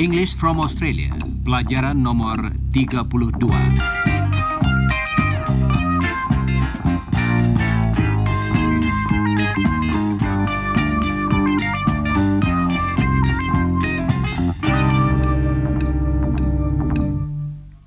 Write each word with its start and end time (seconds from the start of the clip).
English 0.00 0.32
from 0.32 0.64
Australia, 0.64 1.12
pelajaran 1.44 2.00
nomor 2.00 2.56
32. 2.72 4.00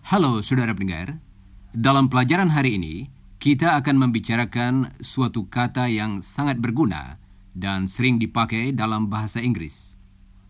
Halo 0.06 0.46
saudara 0.46 0.78
pendengar, 0.78 1.18
dalam 1.74 2.06
pelajaran 2.06 2.54
hari 2.54 2.78
ini 2.78 2.96
kita 3.42 3.76
akan 3.82 3.98
membicarakan 3.98 4.94
suatu 5.02 5.50
kata 5.50 5.90
yang 5.90 6.22
sangat 6.22 6.62
berguna 6.62 7.18
dan 7.58 7.90
sering 7.90 8.22
dipakai 8.22 8.72
dalam 8.72 9.10
bahasa 9.10 9.42
Inggris. 9.42 9.98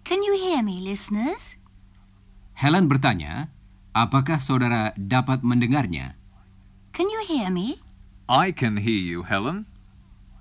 Can 0.03 0.19
you 0.19 0.35
hear 0.35 0.59
me, 0.59 0.83
listeners? 0.83 1.55
Helen 2.53 2.91
bertanya, 2.91 3.49
apakah 3.95 4.37
saudara 4.43 4.91
dapat 4.99 5.41
mendengarnya? 5.47 6.19
Can 6.91 7.07
you 7.07 7.23
hear 7.25 7.47
me? 7.49 7.79
I 8.27 8.51
can 8.51 8.77
hear 8.83 8.99
you, 8.99 9.23
Helen. 9.23 9.65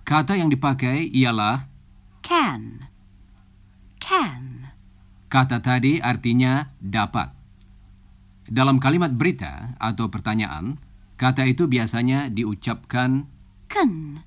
Kata 0.03 0.35
yang 0.35 0.51
dipakai 0.51 1.09
ialah 1.15 1.71
Can. 2.27 2.91
Can. 4.03 4.75
kata 5.31 5.65
tadi 5.65 6.03
artinya 6.03 6.75
dapat. 6.83 7.42
Dalam 8.53 8.77
kalimat 8.77 9.09
berita 9.17 9.73
atau 9.81 10.13
pertanyaan, 10.13 10.77
kata 11.17 11.49
itu 11.49 11.65
biasanya 11.65 12.29
diucapkan 12.29 13.25
Can. 13.73 14.21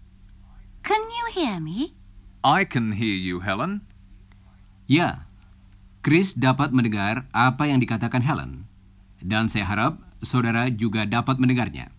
Can 0.82 1.04
you 1.14 1.26
hear 1.30 1.62
me? 1.62 1.94
I 2.42 2.66
can 2.66 2.98
hear 2.98 3.14
you, 3.14 3.46
Helen. 3.46 3.86
ya. 4.90 5.30
Chris 6.02 6.34
dapat 6.34 6.74
mendengar 6.74 7.30
apa 7.38 7.70
yang 7.70 7.78
dikatakan 7.78 8.26
Helen, 8.26 8.66
dan 9.22 9.46
saya 9.46 9.70
harap 9.70 10.02
saudara 10.26 10.74
juga 10.74 11.06
dapat 11.06 11.38
mendengarnya. 11.38 11.94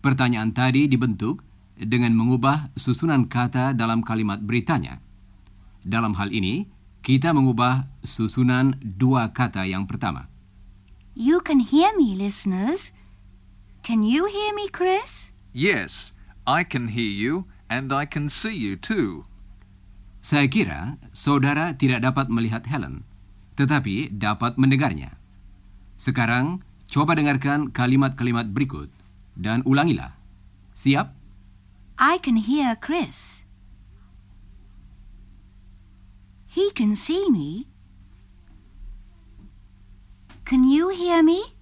Pertanyaan 0.00 0.56
tadi 0.56 0.88
dibentuk 0.88 1.44
dengan 1.76 2.16
mengubah 2.16 2.72
susunan 2.72 3.28
kata 3.28 3.76
dalam 3.76 4.00
kalimat 4.00 4.40
beritanya. 4.40 5.04
Dalam 5.84 6.16
hal 6.16 6.32
ini, 6.32 6.68
kita 7.04 7.36
mengubah 7.36 7.84
susunan 8.00 8.80
dua 8.80 9.36
kata 9.36 9.68
yang 9.68 9.84
pertama. 9.84 10.37
You 11.18 11.42
can 11.42 11.58
hear 11.58 11.90
me, 11.98 12.14
listeners. 12.14 12.94
Can 13.82 14.06
you 14.06 14.30
hear 14.30 14.54
me, 14.54 14.70
Chris? 14.70 15.34
Yes, 15.50 16.14
I 16.46 16.62
can 16.62 16.94
hear 16.94 17.10
you 17.10 17.50
and 17.66 17.90
I 17.90 18.06
can 18.06 18.30
see 18.30 18.54
you 18.54 18.78
too. 18.78 19.26
Saya 20.22 20.46
kira 20.46 20.94
saudara 21.10 21.74
tidak 21.74 22.06
dapat 22.06 22.30
melihat 22.30 22.70
Helen, 22.70 23.02
tetapi 23.58 24.14
dapat 24.14 24.62
mendengarnya. 24.62 25.18
Sekarang, 25.98 26.62
coba 26.86 27.18
dengarkan 27.18 27.74
kalimat-kalimat 27.74 28.54
berikut 28.54 28.86
dan 29.34 29.66
ulangilah. 29.66 30.14
Siap? 30.78 31.18
I 31.98 32.22
can 32.22 32.38
hear 32.38 32.78
Chris. 32.78 33.42
He 36.46 36.70
can 36.70 36.94
see 36.94 37.26
me. 37.26 37.66
Can 40.48 40.64
you 40.64 40.88
hear 40.88 41.20
me? 41.20 41.60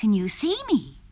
Can 0.00 0.16
you 0.16 0.24
see 0.24 0.56
me? 0.64 1.04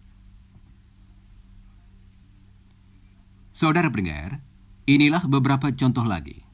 Saudara 3.52 3.92
pendengar, 3.92 4.40
inilah 4.88 5.28
beberapa 5.28 5.68
contoh 5.76 6.08
lagi. 6.08 6.48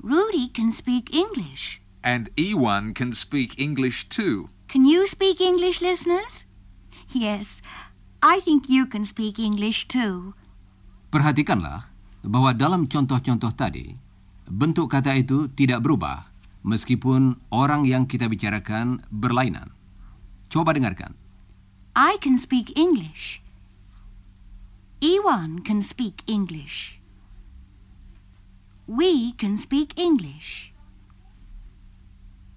Rudy 0.00 0.48
can 0.48 0.72
speak 0.72 1.12
English. 1.12 1.84
And 2.00 2.32
Ewan 2.40 2.96
can 2.96 3.12
speak 3.12 3.60
English 3.60 4.08
too. 4.08 4.48
Can 4.72 4.88
you 4.88 5.04
speak 5.04 5.36
English, 5.36 5.84
listeners? 5.84 6.48
Yes, 7.12 7.60
I 8.24 8.40
think 8.40 8.72
you 8.72 8.88
can 8.88 9.04
speak 9.04 9.36
English 9.36 9.84
too. 9.84 10.32
Perhatikanlah 11.12 11.92
bahwa 12.24 12.56
dalam 12.56 12.88
contoh-contoh 12.88 13.52
tadi, 13.52 13.92
bentuk 14.48 14.88
kata 14.88 15.12
itu 15.12 15.52
tidak 15.52 15.84
berubah 15.84 16.35
meskipun 16.66 17.38
orang 17.54 17.86
yang 17.86 18.10
kita 18.10 18.26
bicarakan 18.26 19.06
berlainan. 19.08 19.70
Coba 20.50 20.74
dengarkan. 20.74 21.14
I 21.94 22.18
can 22.18 22.34
speak 22.36 22.74
English. 22.74 23.40
Ewan 25.00 25.62
can 25.62 25.80
speak 25.80 26.26
English. 26.26 26.98
We 28.90 29.32
can 29.38 29.54
speak 29.54 29.94
English. 29.94 30.74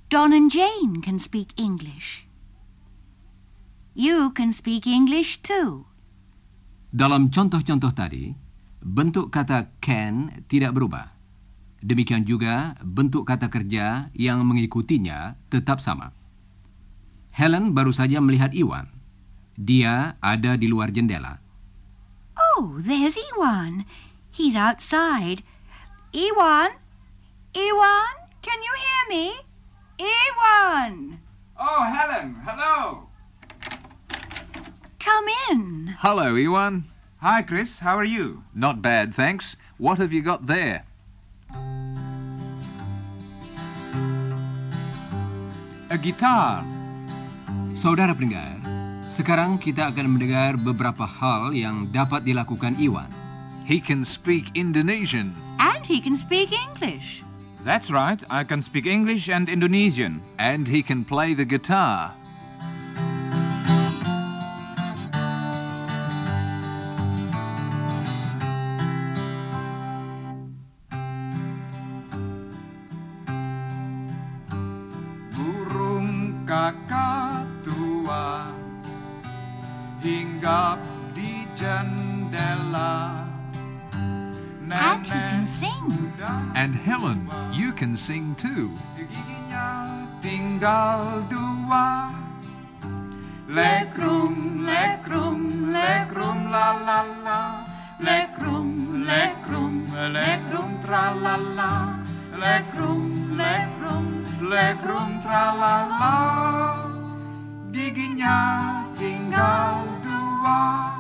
Don 0.10 0.34
and 0.34 0.50
Jane 0.50 1.06
can 1.06 1.22
speak 1.22 1.54
English. 1.54 2.26
You 3.94 4.34
can 4.34 4.50
speak 4.50 4.90
English 4.90 5.46
too. 5.46 5.86
Dalam 6.90 7.30
contoh-contoh 7.30 7.94
tadi, 7.94 8.34
bentuk 8.82 9.30
kata 9.30 9.70
can 9.78 10.46
tidak 10.50 10.74
berubah. 10.74 11.19
Demikian 11.80 12.28
juga 12.28 12.76
bentuk 12.84 13.24
kata 13.24 13.48
kerja 13.48 14.12
yang 14.12 14.44
mengikutinya 14.44 15.40
tetap 15.48 15.80
sama. 15.80 16.12
Helen 17.32 17.72
baru 17.72 17.96
saja 17.96 18.20
melihat 18.20 18.52
Iwan. 18.52 18.92
Dia 19.56 20.20
ada 20.20 20.60
di 20.60 20.68
luar 20.68 20.92
jendela. 20.92 21.40
Oh, 22.36 22.80
there's 22.84 23.16
Ewan. 23.16 23.88
He's 24.32 24.56
outside. 24.56 25.44
Ewan? 26.12 26.76
Ewan? 27.56 28.12
Can 28.44 28.60
you 28.64 28.76
hear 28.76 29.04
me? 29.12 29.26
Ewan! 30.00 31.20
Oh, 31.60 31.84
Helen, 31.84 32.40
hello. 32.48 33.08
Come 35.00 35.28
in. 35.52 35.96
Hello, 36.00 36.36
Ewan. 36.36 36.88
Hi, 37.20 37.44
Chris. 37.44 37.80
How 37.84 38.00
are 38.00 38.08
you? 38.08 38.48
Not 38.56 38.80
bad, 38.82 39.12
thanks. 39.12 39.60
What 39.76 40.00
have 40.00 40.16
you 40.16 40.24
got 40.24 40.48
there? 40.48 40.88
A 45.90 45.98
guitar. 45.98 46.62
Saudara 47.74 48.14
pendengar, 48.14 48.62
sekarang 49.10 49.58
kita 49.58 49.90
akan 49.90 50.22
mendengar 50.22 50.54
beberapa 50.54 51.02
hal 51.02 51.50
yang 51.50 51.90
dapat 51.90 52.30
dilakukan 52.30 52.78
Iwan. 52.78 53.10
He 53.66 53.82
can 53.82 54.06
speak 54.06 54.54
Indonesian. 54.54 55.34
And 55.58 55.82
he 55.82 55.98
can 55.98 56.14
speak 56.14 56.54
English. 56.54 57.26
That's 57.66 57.90
right. 57.90 58.22
I 58.30 58.46
can 58.46 58.62
speak 58.62 58.86
English 58.86 59.34
and 59.34 59.50
Indonesian. 59.50 60.22
And 60.38 60.70
he 60.70 60.86
can 60.86 61.02
play 61.02 61.34
the 61.34 61.42
guitar. 61.42 62.14
Sing 88.00 88.34
too. 88.36 88.72
Tinggal 90.24 91.28
dua. 91.28 92.16
Lekrum, 93.52 94.64
lekrum, 94.64 95.40
lekrum, 95.76 96.38
la 96.48 96.68
la 96.88 97.00
la. 97.28 97.42
Lekrum, 98.00 99.04
lekrum, 99.04 99.74
lekrum, 100.16 100.70
tra 100.82 101.12
la 101.12 101.36
la. 101.36 101.74
Lekrum, 102.40 103.36
lekrum, 103.36 104.06
lekrum, 104.48 105.10
tra 105.22 105.46
la 105.60 105.76
la. 106.00 106.18
Giginya 107.76 108.40
tinggal 108.96 109.84
dua. 110.08 110.96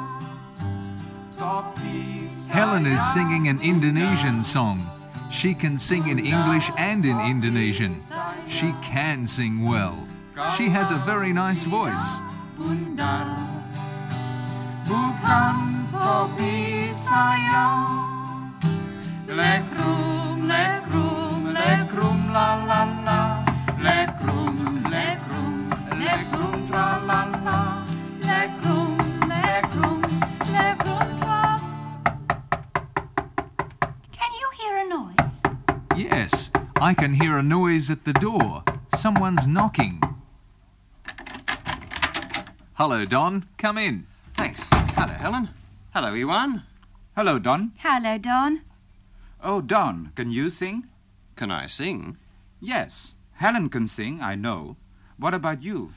Helen 2.52 2.86
is 2.86 3.02
singing 3.14 3.48
an 3.48 3.62
Indonesian 3.62 4.44
song. 4.44 4.99
She 5.30 5.54
can 5.54 5.78
sing 5.78 6.08
in 6.08 6.20
English 6.20 6.72
and 6.78 7.06
in 7.06 7.20
Indonesian. 7.20 8.02
She 8.48 8.74
can 8.82 9.28
sing 9.28 9.64
well. 9.64 10.08
She 10.58 10.70
has 10.70 10.92
a 10.92 10.98
very 10.98 11.34
nice 11.34 11.64
voice. 11.64 12.20
lekrum 19.30 20.50
lekrum 20.50 21.54
lekrum 21.54 22.20
la 22.34 22.50
la 22.66 22.82
la 22.84 22.99
I 36.90 36.96
can 36.96 37.14
hear 37.14 37.38
a 37.38 37.44
noise 37.44 37.92
at 37.92 38.04
the 38.04 38.14
door. 38.14 38.64
Someone's 38.96 39.46
knocking. 39.46 40.02
Hello, 42.74 43.06
Don. 43.06 43.46
Come 43.60 43.78
in. 43.78 44.08
Thanks. 44.36 44.66
Hello, 44.72 45.14
Helen. 45.14 45.50
Hello, 45.94 46.16
Iwan. 46.16 46.64
Hello, 47.16 47.38
Don. 47.38 47.74
Hello, 47.78 48.18
Don. 48.18 48.62
Oh, 49.44 49.62
Don, 49.62 50.14
can 50.16 50.32
you 50.32 50.50
sing? 50.50 50.88
Can 51.36 51.52
I 51.52 51.68
sing? 51.68 52.18
Yes. 52.60 53.14
Helen 53.34 53.70
can 53.70 53.88
sing, 53.88 54.20
I 54.20 54.34
know. 54.34 54.76
What 55.20 55.36
about 55.36 55.62
you? 55.62 55.94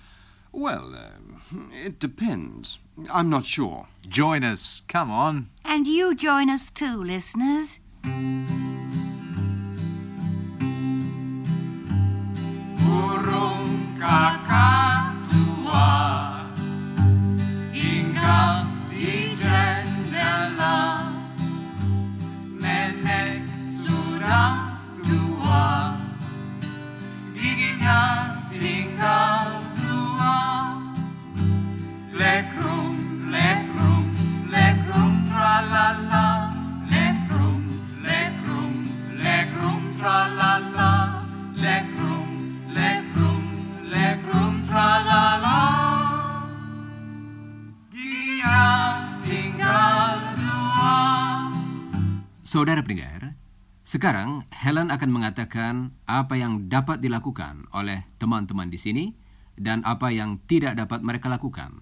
Well, 0.53 0.95
uh, 0.95 1.57
it 1.73 2.01
depends. 2.01 2.79
I'm 3.11 3.31
not 3.31 3.47
sure. 3.47 3.87
Join 4.07 4.45
us. 4.45 4.83
Come 4.89 5.11
on. 5.11 5.49
And 5.65 5.87
you 5.89 6.15
join 6.15 6.51
us 6.51 6.69
too, 6.69 7.03
listeners. 7.03 7.81
Cacá. 14.03 14.82
Sekarang 53.93 54.49
Helen 54.49 54.89
akan 54.89 55.11
mengatakan 55.13 55.93
apa 56.09 56.33
yang 56.41 56.73
dapat 56.73 57.05
dilakukan 57.05 57.69
oleh 57.77 58.09
teman-teman 58.17 58.73
di 58.73 58.81
sini 58.81 59.13
dan 59.61 59.85
apa 59.85 60.09
yang 60.09 60.41
tidak 60.49 60.81
dapat 60.81 61.05
mereka 61.05 61.29
lakukan. 61.29 61.77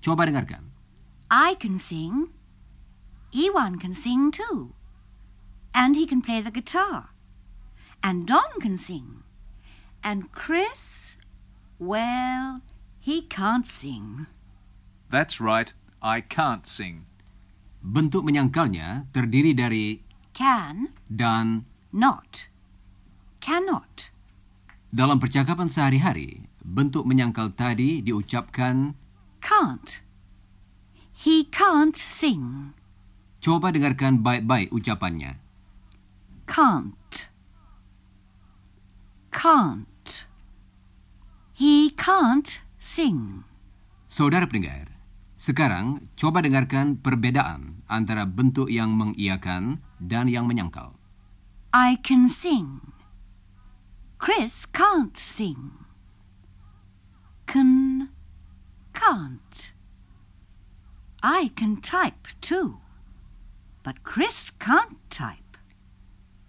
Coba 0.00 0.24
dengarkan. 0.24 0.72
I 1.28 1.52
can 1.60 1.76
sing. 1.76 2.32
Ewan 3.36 3.76
can 3.76 3.92
sing 3.92 4.32
too. 4.32 4.72
And 5.76 5.92
he 5.92 6.08
can 6.08 6.24
play 6.24 6.40
the 6.40 6.48
guitar. 6.48 7.12
And 8.00 8.24
Don 8.24 8.56
can 8.56 8.80
sing. 8.80 9.20
And 10.00 10.32
Chris, 10.32 11.20
well, 11.76 12.64
he 12.96 13.28
can't 13.28 13.68
sing. 13.68 14.24
That's 15.12 15.36
right. 15.36 15.76
I 16.00 16.24
can't 16.24 16.64
sing. 16.64 17.04
Bentuk 17.84 18.24
menyangkalnya 18.24 19.12
terdiri 19.12 19.52
dari 19.52 20.11
Can, 20.32 20.96
dan 21.12 21.68
not. 21.92 22.48
Cannot. 23.40 24.12
dalam 24.92 25.16
percakapan 25.16 25.72
sehari-hari, 25.72 26.44
bentuk 26.60 27.08
menyangkal 27.08 27.56
tadi 27.56 28.04
diucapkan 28.04 28.92
Can't. 29.40 30.04
He 31.16 31.48
can't 31.48 31.96
sing. 31.96 32.76
Coba 33.42 33.72
dengarkan 33.72 34.22
baik-baik 34.22 34.70
ucapannya. 34.70 35.40
Can't. 36.46 37.32
Can't. 39.32 40.28
He 41.56 41.90
can't 41.96 42.62
sing. 42.76 43.48
Saudara 44.06 44.44
pendengar, 44.46 44.92
sekarang 45.40 46.06
coba 46.14 46.44
dengarkan 46.44 47.00
perbedaan 47.00 47.82
antara 47.88 48.28
bentuk 48.28 48.68
yang 48.68 48.92
mengiakan 48.94 49.80
dan 50.02 50.26
yang 50.26 50.50
menyangkal. 50.50 50.98
I 51.70 51.96
can 52.02 52.26
sing. 52.26 52.92
Chris 54.18 54.66
can't 54.66 55.14
sing. 55.14 55.82
Can, 57.46 58.10
can't. 58.94 59.72
I 61.22 61.54
can 61.54 61.78
type 61.78 62.28
too. 62.42 62.82
But 63.82 64.02
Chris 64.02 64.50
can't 64.50 64.98
type. 65.10 65.58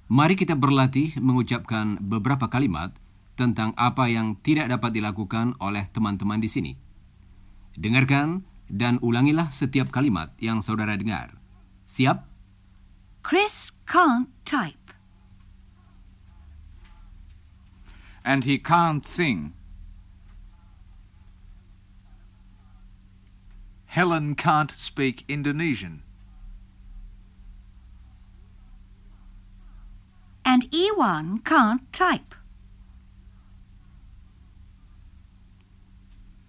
Mari 0.09 0.37
kita 0.37 0.53
berlatih 0.53 1.17
mengucapkan 1.17 1.97
beberapa 1.97 2.45
kalimat 2.45 2.93
tentang 3.33 3.73
apa 3.73 4.09
yang 4.09 4.37
tidak 4.45 4.69
dapat 4.69 4.93
dilakukan 4.93 5.57
oleh 5.57 5.89
teman-teman 5.89 6.37
di 6.37 6.49
sini. 6.49 6.73
Dengarkan 7.73 8.45
dan 8.69 9.01
ulangilah 9.01 9.49
setiap 9.49 9.89
kalimat 9.89 10.33
yang 10.37 10.61
saudara 10.61 10.93
dengar. 10.93 11.37
Siap? 11.89 12.32
Chris 13.23 13.71
can't 13.87 14.27
type. 14.43 14.91
And 18.23 18.43
he 18.43 18.59
can't 18.59 19.07
sing. 19.07 19.53
Helen 23.87 24.35
can't 24.35 24.71
speak 24.71 25.23
Indonesian. 25.27 26.03
And 30.43 30.67
Ewan 30.71 31.39
can't 31.47 31.87
type. 31.95 32.35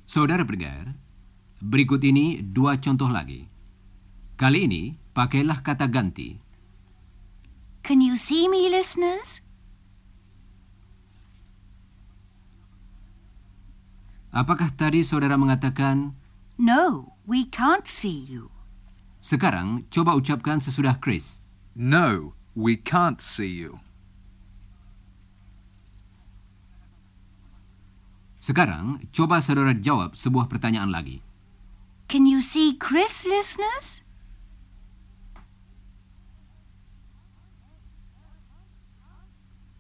Saudara 0.05 0.43
pendengar, 0.43 0.95
berikut 1.63 2.03
ini 2.03 2.43
dua 2.43 2.79
contoh 2.83 3.11
lagi. 3.11 3.47
Kali 4.35 4.67
ini, 4.67 4.83
pakailah 5.15 5.63
kata 5.63 5.87
ganti. 5.87 6.44
Can 7.85 8.01
you 8.01 8.17
see 8.17 8.49
me, 8.49 8.73
listeners? 8.73 9.45
Apakah 14.35 14.73
tadi 14.75 15.07
saudara 15.07 15.39
mengatakan, 15.39 16.19
No, 16.59 17.15
we 17.29 17.47
can't 17.47 17.87
see 17.87 18.25
you. 18.25 18.51
sekarang 19.25 19.89
coba 19.89 20.13
ucapkan 20.19 20.61
sesudah 20.61 21.01
Chris. 21.01 21.41
No, 21.73 22.37
we 22.53 22.77
can't 22.77 23.25
see 23.25 23.49
you. 23.49 23.81
Sekarang, 28.37 29.01
coba 29.09 29.41
saudara 29.41 29.73
jawab 29.73 30.13
sebuah 30.13 30.53
pertanyaan 30.53 30.93
lagi. 30.93 31.25
Can 32.13 32.29
you 32.29 32.45
see 32.45 32.77
Chris, 32.77 33.25
listeners? 33.25 34.04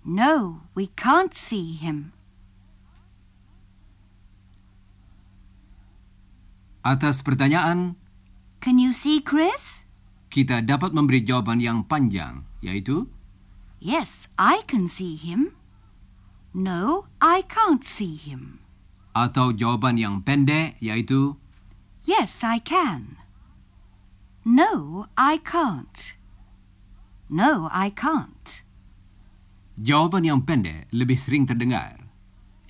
No, 0.04 0.60
we 0.76 0.92
can't 0.92 1.32
see 1.32 1.72
him. 1.74 2.12
Atas 6.84 7.24
pertanyaan, 7.24 7.96
Can 8.60 8.76
you 8.80 8.92
see 8.92 9.20
Chris? 9.20 9.84
kita 10.28 10.60
dapat 10.66 10.90
memberi 10.92 11.22
jawaban 11.22 11.62
yang 11.62 11.86
panjang, 11.86 12.44
yaitu 12.60 13.08
Yes, 13.80 14.26
I 14.40 14.64
can 14.64 14.88
see 14.88 15.14
him. 15.16 15.52
No, 16.52 17.08
I 17.20 17.44
can't 17.44 17.84
see 17.84 18.16
him. 18.16 18.60
atau 19.14 19.54
jawaban 19.54 19.94
yang 19.94 20.26
pendek, 20.26 20.74
yaitu 20.82 21.38
Yes, 22.04 22.42
I 22.44 22.60
can. 22.60 23.16
No, 24.44 25.06
I 25.16 25.40
can't. 25.40 26.12
No, 27.32 27.70
I 27.72 27.88
can't. 27.88 28.60
Jawaban 29.76 30.22
yang 30.24 30.40
pendek 30.42 30.86
lebih 30.90 31.18
sering 31.18 31.44
terdengar. 31.44 31.98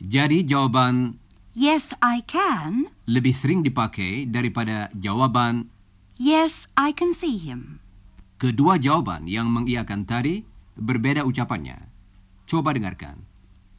Jadi 0.00 0.44
jawaban 0.44 1.20
Yes, 1.54 1.94
I 2.02 2.18
can. 2.26 2.90
lebih 3.06 3.30
sering 3.30 3.62
dipakai 3.62 4.26
daripada 4.26 4.90
jawaban 4.92 5.70
Yes, 6.18 6.66
I 6.74 6.90
can 6.90 7.10
see 7.14 7.38
him. 7.38 7.78
kedua 8.38 8.76
jawaban 8.76 9.30
yang 9.30 9.48
mengiakan 9.50 10.04
tadi 10.04 10.42
berbeda 10.74 11.22
ucapannya. 11.22 11.86
Coba 12.44 12.74
dengarkan. 12.74 13.24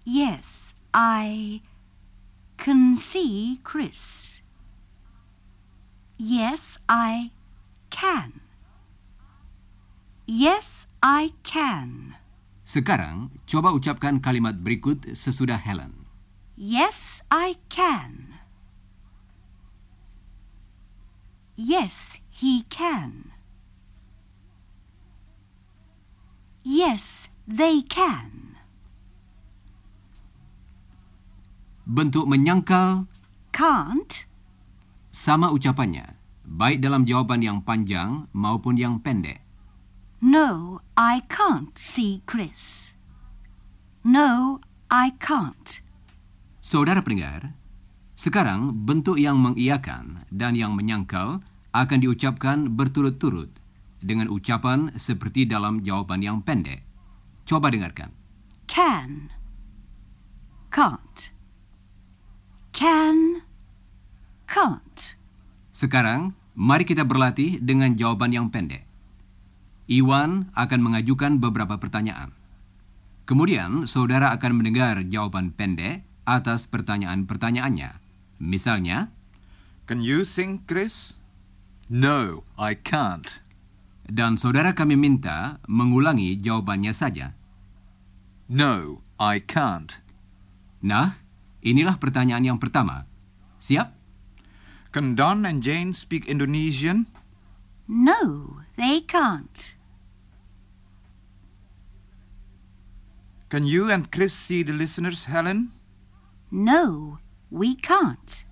Yes, 0.08 0.74
I 0.96 1.60
can 2.56 2.96
see 2.96 3.60
Chris. 3.62 4.40
Yes, 6.16 6.80
I 6.88 7.36
can. 7.92 8.40
Yes, 10.26 10.88
I 11.04 11.36
can. 11.44 12.16
Sekarang, 12.66 13.30
coba 13.46 13.70
ucapkan 13.78 14.18
kalimat 14.18 14.58
berikut 14.58 15.14
sesudah 15.14 15.62
Helen. 15.62 16.10
Yes, 16.58 17.22
I 17.30 17.62
can. 17.70 18.42
Yes, 21.54 22.18
he 22.34 22.66
can. 22.66 23.38
Yes, 26.66 27.30
they 27.46 27.86
can. 27.86 28.58
Bentuk 31.86 32.26
menyangkal 32.26 33.06
can't, 33.54 34.26
sama 35.14 35.54
ucapannya, 35.54 36.18
baik 36.42 36.82
dalam 36.82 37.06
jawaban 37.06 37.46
yang 37.46 37.62
panjang 37.62 38.26
maupun 38.34 38.74
yang 38.74 38.98
pendek. 38.98 39.45
No, 40.26 40.82
I 40.98 41.22
can't 41.30 41.78
see 41.78 42.26
Chris. 42.26 42.94
No, 44.02 44.58
I 44.90 45.14
can't. 45.22 45.86
Saudara 46.66 47.06
pendengar, 47.06 47.54
sekarang 48.18 48.74
bentuk 48.90 49.22
yang 49.22 49.38
mengiyakan 49.38 50.26
dan 50.34 50.58
yang 50.58 50.74
menyangkal 50.74 51.46
akan 51.76 52.00
diucapkan 52.02 52.74
berturut-turut 52.74 53.54
dengan 54.02 54.32
ucapan 54.34 54.94
seperti 54.98 55.46
dalam 55.46 55.86
jawaban 55.86 56.26
yang 56.26 56.42
pendek. 56.42 56.82
Coba 57.46 57.70
dengarkan. 57.70 58.10
Can, 58.66 59.30
can't. 60.74 61.30
Can, 62.74 63.46
can't. 64.50 65.00
Sekarang, 65.70 66.34
mari 66.58 66.88
kita 66.88 67.06
berlatih 67.06 67.62
dengan 67.62 67.94
jawaban 67.94 68.34
yang 68.34 68.48
pendek. 68.50 68.85
Iwan 69.86 70.50
akan 70.58 70.80
mengajukan 70.82 71.38
beberapa 71.38 71.78
pertanyaan. 71.78 72.34
Kemudian, 73.26 73.86
saudara 73.86 74.34
akan 74.34 74.62
mendengar 74.62 75.02
jawaban 75.06 75.54
pendek 75.54 76.06
atas 76.26 76.66
pertanyaan-pertanyaannya. 76.70 78.02
Misalnya, 78.42 79.14
Can 79.86 80.02
you 80.02 80.26
sing, 80.26 80.66
Chris? 80.66 81.14
No, 81.86 82.42
I 82.58 82.74
can't. 82.74 83.46
dan 84.06 84.38
saudara 84.38 84.78
kami 84.78 84.94
minta 84.94 85.58
mengulangi 85.66 86.38
jawabannya 86.38 86.94
saja. 86.94 87.34
No, 88.46 89.02
I 89.18 89.42
can't. 89.42 89.98
Nah, 90.86 91.18
inilah 91.66 91.98
pertanyaan 91.98 92.46
yang 92.46 92.60
pertama. 92.62 93.10
Siap? 93.58 93.98
Can 94.94 95.18
Don 95.18 95.44
and 95.44 95.66
Jane 95.66 95.92
speak 95.92 96.30
Indonesian? 96.30 97.10
No, 97.90 98.62
they 98.78 99.02
can't. 99.02 99.74
Can 103.56 103.64
you 103.64 103.88
and 103.88 104.12
Chris 104.12 104.36
see 104.36 104.68
the 104.68 104.76
listeners, 104.76 105.32
Helen? 105.32 105.72
No, 106.52 107.24
we 107.48 107.72
can't. 107.72 108.44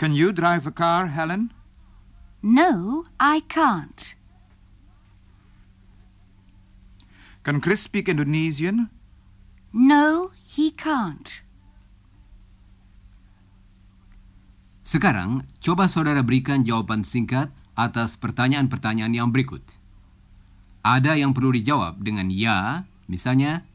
Can 0.00 0.16
you 0.16 0.32
drive 0.32 0.64
a 0.64 0.72
car, 0.72 1.12
Helen? 1.12 1.52
No, 2.40 3.04
I 3.20 3.44
can't. 3.52 4.16
Can 7.44 7.60
Chris 7.60 7.84
speak 7.84 8.08
Indonesian? 8.08 8.88
No, 9.68 10.32
he 10.48 10.72
can't. 10.72 11.44
Sekarang, 14.88 15.44
coba 15.60 15.84
saudara 15.84 16.24
berikan 16.24 16.64
jawaban 16.64 17.04
singkat 17.04 17.52
atas 17.76 18.16
pertanyaan-pertanyaan 18.16 19.12
yang 19.12 19.28
berikut. 19.28 19.77
Ada 20.82 21.18
yang 21.18 21.34
perlu 21.34 21.52
dijawab 21.52 22.00
dengan 22.00 22.30
ya, 22.30 22.86
misalnya, 23.10 23.66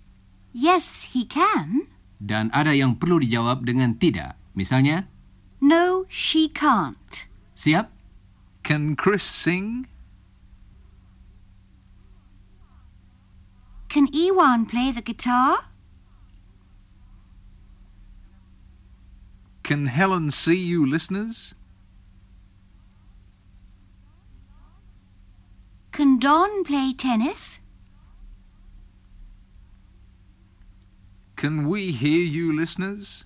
Yes, 0.53 1.11
he 1.13 1.25
can. 1.25 1.89
dan 2.21 2.47
ada 2.53 2.71
yang 2.71 2.95
perlu 2.95 3.19
dijawab 3.19 3.65
dengan 3.65 3.97
tidak, 3.97 4.37
misalnya, 4.53 5.05
No, 5.63 6.03
she 6.07 6.47
can't. 6.51 7.27
siap? 7.55 7.91
Can 8.63 8.95
Chris 8.95 9.23
sing? 9.27 9.87
Can 13.91 14.07
Ewan 14.11 14.65
play 14.65 14.89
the 14.89 15.01
guitar? 15.03 15.69
Can 19.63 19.87
Helen 19.87 20.31
see 20.31 20.57
you, 20.59 20.85
listeners? 20.85 21.55
Can 25.93 26.17
Don 26.17 26.63
play 26.63 26.91
tennis? 26.91 27.59
Can 31.35 31.67
we 31.69 31.91
hear 31.91 32.25
you, 32.25 32.51
listeners? 32.51 33.25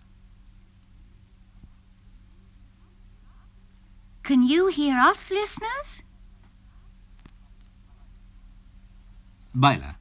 Can 4.23 4.43
you 4.43 4.67
hear 4.67 4.97
us, 4.97 5.31
listeners? 5.31 6.03
Baiklah. 9.55 9.95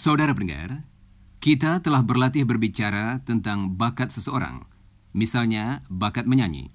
Saudara 0.00 0.32
pendengar, 0.32 0.88
kita 1.44 1.84
telah 1.84 2.00
berlatih 2.00 2.48
berbicara 2.48 3.20
tentang 3.20 3.76
bakat 3.76 4.08
seseorang, 4.08 4.64
misalnya 5.12 5.84
bakat 5.92 6.24
menyanyi. 6.24 6.72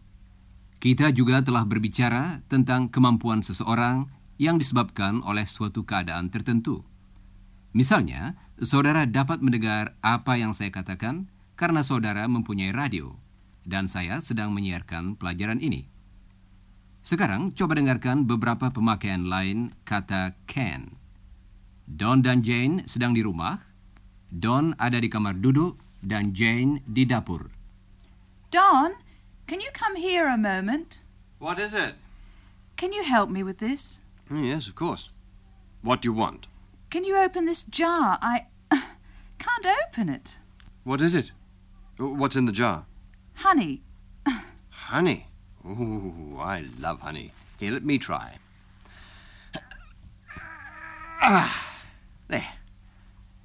Kita 0.77 1.09
juga 1.09 1.41
telah 1.41 1.65
berbicara 1.65 2.45
tentang 2.45 2.85
kemampuan 2.85 3.41
seseorang 3.41 4.13
yang 4.37 4.61
disebabkan 4.61 5.25
oleh 5.25 5.41
suatu 5.49 5.81
keadaan 5.89 6.29
tertentu. 6.29 6.85
Misalnya, 7.73 8.37
saudara 8.61 9.09
dapat 9.09 9.41
mendengar 9.41 9.97
apa 10.05 10.37
yang 10.37 10.53
saya 10.53 10.69
katakan 10.69 11.25
karena 11.57 11.81
saudara 11.81 12.29
mempunyai 12.29 12.77
radio, 12.77 13.17
dan 13.65 13.89
saya 13.89 14.21
sedang 14.21 14.53
menyiarkan 14.53 15.17
pelajaran 15.17 15.65
ini. 15.65 15.89
Sekarang, 17.01 17.57
coba 17.57 17.73
dengarkan 17.73 18.29
beberapa 18.29 18.69
pemakaian 18.69 19.25
lain 19.25 19.73
kata 19.81 20.37
can. 20.45 21.04
Don 21.85 22.21
dan 22.25 22.41
Jane 22.41 22.81
sedang 22.89 23.13
di 23.13 23.21
rumah. 23.21 23.61
Don 24.33 24.73
ada 24.81 24.97
di 24.97 25.05
kamar 25.05 25.37
duduk 25.37 25.77
dan 26.01 26.33
Jane 26.33 26.81
di 26.89 27.05
dapur. 27.05 27.53
Don, 28.49 28.97
can 29.45 29.61
you 29.61 29.69
come 29.73 29.95
here 29.95 30.25
a 30.25 30.37
moment? 30.37 30.99
What 31.37 31.61
is 31.61 31.73
it? 31.77 31.93
Can 32.75 32.91
you 32.91 33.03
help 33.05 33.29
me 33.29 33.43
with 33.45 33.59
this? 33.61 34.01
Oh, 34.31 34.41
yes, 34.41 34.67
of 34.67 34.73
course. 34.73 35.09
What 35.85 36.01
do 36.01 36.09
you 36.09 36.13
want? 36.13 36.47
Can 36.89 37.05
you 37.05 37.15
open 37.17 37.45
this 37.45 37.63
jar? 37.63 38.17
I 38.21 38.47
can't 39.37 39.65
open 39.85 40.09
it. 40.09 40.39
What 40.83 41.01
is 41.01 41.15
it? 41.15 41.31
What's 41.97 42.35
in 42.35 42.45
the 42.45 42.51
jar? 42.51 42.85
Honey. 43.35 43.81
Honey. 44.69 45.27
Ooh, 45.65 46.37
I 46.39 46.65
love 46.79 46.99
honey. 47.01 47.31
Here, 47.59 47.71
let 47.71 47.85
me 47.85 47.97
try. 47.97 48.37
Ah, 51.27 51.74
there. 52.27 52.47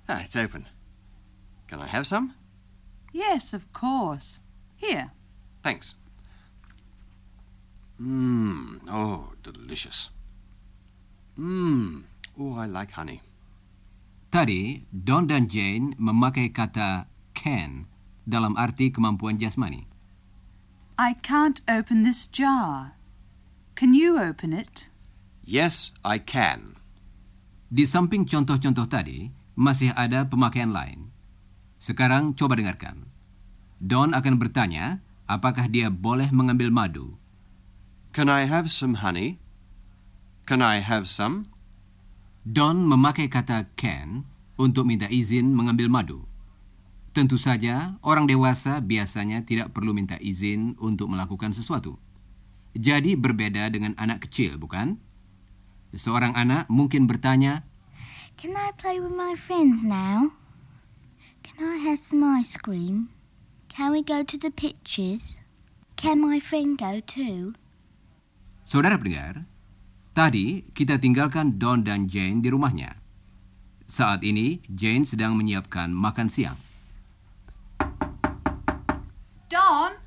Ah, 0.08 0.22
it's 0.24 0.36
open. 0.36 0.66
Can 1.68 1.80
I 1.80 1.86
have 1.86 2.06
some? 2.06 2.34
Yes, 3.12 3.52
of 3.52 3.70
course. 3.72 4.40
Here. 4.76 5.12
Thanks. 5.62 5.94
Mmm. 8.00 8.80
Oh, 8.88 9.32
delicious. 9.42 10.08
Mmm. 11.38 12.04
Oh, 12.38 12.56
I 12.56 12.66
like 12.66 12.92
honey. 12.92 13.20
Tadi, 14.30 14.86
Don 14.88 15.26
dan 15.26 15.50
Jane 15.50 15.94
memakai 16.00 16.54
kata 16.54 17.06
can 17.34 17.90
dalam 18.24 18.56
arti 18.56 18.88
kemampuan 18.88 19.36
jasmani. 19.36 19.84
I 20.96 21.18
can't 21.20 21.60
open 21.68 22.04
this 22.04 22.26
jar. 22.26 22.96
Can 23.74 23.92
you 23.92 24.20
open 24.20 24.52
it? 24.52 24.88
Yes, 25.44 25.92
I 26.04 26.18
can. 26.18 26.79
Di 27.70 27.86
samping 27.86 28.26
contoh-contoh 28.26 28.90
tadi, 28.90 29.30
masih 29.54 29.94
ada 29.94 30.26
pemakaian 30.26 30.74
lain. 30.74 31.14
Sekarang 31.78 32.34
coba 32.34 32.58
dengarkan. 32.58 33.06
Don 33.78 34.10
akan 34.10 34.34
bertanya 34.42 34.98
apakah 35.30 35.70
dia 35.70 35.86
boleh 35.86 36.34
mengambil 36.34 36.74
madu. 36.74 37.14
Can 38.10 38.26
I 38.26 38.50
have 38.50 38.66
some 38.66 38.98
honey? 38.98 39.38
Can 40.50 40.66
I 40.66 40.82
have 40.82 41.06
some? 41.06 41.46
Don 42.42 42.90
memakai 42.90 43.30
kata 43.30 43.70
can 43.78 44.26
untuk 44.58 44.90
minta 44.90 45.06
izin 45.06 45.54
mengambil 45.54 45.86
madu. 45.86 46.26
Tentu 47.14 47.38
saja, 47.38 47.94
orang 48.02 48.26
dewasa 48.26 48.82
biasanya 48.82 49.46
tidak 49.46 49.70
perlu 49.70 49.94
minta 49.94 50.18
izin 50.18 50.74
untuk 50.82 51.06
melakukan 51.06 51.54
sesuatu. 51.54 51.94
Jadi 52.74 53.14
berbeda 53.14 53.70
dengan 53.70 53.94
anak 53.94 54.26
kecil, 54.26 54.58
bukan? 54.58 54.98
Seorang 55.90 56.38
anak 56.38 56.70
mungkin 56.70 57.10
bertanya, 57.10 57.66
Can 58.38 58.54
I 58.54 58.70
play 58.78 59.02
with 59.02 59.12
my 59.12 59.34
friends 59.34 59.82
now? 59.82 60.32
Can 61.42 61.60
I 61.60 61.82
have 61.82 61.98
some 61.98 62.22
ice 62.22 62.54
cream? 62.56 63.10
Can 63.66 63.90
we 63.90 64.00
go 64.00 64.22
to 64.22 64.36
the 64.38 64.54
pictures? 64.54 65.42
Can 65.98 66.22
my 66.22 66.38
friend 66.38 66.78
go 66.78 67.02
too? 67.04 67.58
Saudara 68.62 68.96
pendengar, 68.96 69.44
tadi 70.14 70.62
kita 70.72 71.02
tinggalkan 71.02 71.58
Don 71.58 71.82
dan 71.82 72.06
Jane 72.06 72.38
di 72.38 72.48
rumahnya. 72.54 72.94
Saat 73.90 74.22
ini, 74.22 74.62
Jane 74.70 75.02
sedang 75.02 75.34
menyiapkan 75.34 75.90
makan 75.90 76.30
siang. 76.30 76.58
Don, 79.50 79.98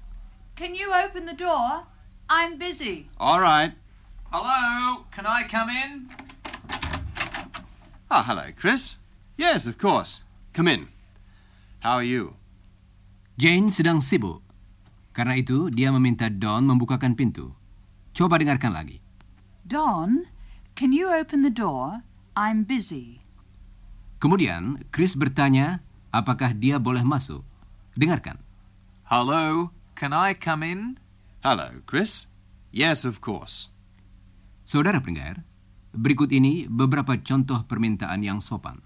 can 0.56 0.72
you 0.72 0.96
open 0.96 1.28
the 1.28 1.36
door? 1.36 1.84
I'm 2.32 2.56
busy. 2.56 3.12
All 3.20 3.44
right. 3.44 3.76
Hello, 4.34 5.06
can 5.14 5.30
I 5.30 5.46
come 5.46 5.70
in? 5.70 6.10
Ah, 8.10 8.26
hello, 8.26 8.50
Chris. 8.58 8.98
Yes, 9.38 9.70
of 9.70 9.78
course. 9.78 10.26
Come 10.58 10.66
in. 10.66 10.90
How 11.86 12.02
are 12.02 12.08
you? 12.10 12.34
Jane 13.38 13.70
sedang 13.70 14.02
sibuk. 14.02 14.42
Karena 15.14 15.38
itu, 15.38 15.70
dia 15.70 15.94
meminta 15.94 16.34
Don 16.34 16.66
membukakan 16.66 17.14
pintu. 17.14 17.54
Coba 18.10 18.42
dengarkan 18.42 18.74
lagi. 18.74 19.06
Don, 19.70 20.26
can 20.74 20.90
you 20.90 21.14
open 21.14 21.46
the 21.46 21.54
door? 21.54 22.02
I'm 22.34 22.66
busy. 22.66 23.22
Kemudian, 24.18 24.90
Chris 24.90 25.14
bertanya 25.14 25.86
apakah 26.10 26.58
dia 26.58 26.82
boleh 26.82 27.06
masuk. 27.06 27.46
Dengarkan. 27.94 28.42
Hello, 29.14 29.70
can 29.94 30.10
I 30.10 30.34
come 30.34 30.66
in? 30.66 30.98
Hello, 31.46 31.86
Chris. 31.86 32.26
Yes, 32.74 33.06
of 33.06 33.22
course. 33.22 33.70
Saudara 34.74 34.98
pendengar, 34.98 35.46
berikut 35.94 36.34
ini 36.34 36.66
beberapa 36.66 37.14
contoh 37.22 37.62
permintaan 37.70 38.26
yang 38.26 38.42
sopan. 38.42 38.82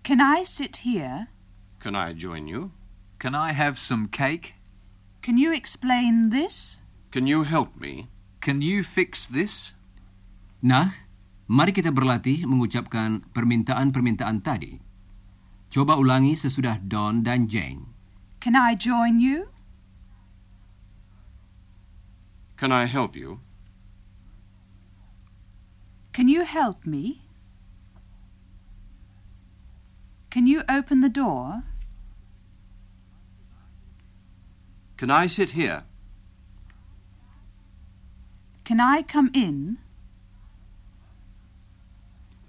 Can 0.00 0.16
I 0.16 0.48
sit 0.48 0.80
here? 0.80 1.28
Can 1.76 1.92
I 1.92 2.16
join 2.16 2.48
you? 2.48 2.72
Can 3.20 3.36
I 3.36 3.52
have 3.52 3.76
some 3.76 4.08
cake? 4.08 4.56
Can 5.20 5.36
you 5.36 5.52
explain 5.52 6.32
this? 6.32 6.80
Can 7.12 7.28
you 7.28 7.44
help 7.44 7.76
me? 7.76 8.08
Can 8.40 8.64
you 8.64 8.80
fix 8.80 9.28
this? 9.28 9.76
Nah, 10.64 10.96
mari 11.52 11.76
kita 11.76 11.92
berlatih 11.92 12.48
mengucapkan 12.48 13.20
permintaan-permintaan 13.36 14.40
tadi. 14.40 14.80
Coba 15.68 16.00
ulangi 16.00 16.32
sesudah 16.32 16.80
Don 16.80 17.20
dan 17.20 17.44
Jane. 17.44 17.84
Can 18.40 18.56
I 18.56 18.72
join 18.72 19.20
you? 19.20 19.52
Can 22.56 22.72
I 22.72 22.88
help 22.88 23.12
you? 23.12 23.44
Can 26.12 26.28
you 26.28 26.44
help 26.44 26.84
me? 26.84 27.22
Can 30.30 30.46
you 30.46 30.62
open 30.68 31.00
the 31.00 31.08
door? 31.08 31.62
Can 34.96 35.10
I 35.10 35.26
sit 35.26 35.50
here? 35.50 35.84
Can 38.64 38.80
I 38.80 39.02
come 39.02 39.30
in? 39.34 39.78